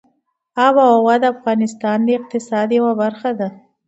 [0.65, 3.47] آب وهوا د افغانستان د اقتصاد یوه برخه ده.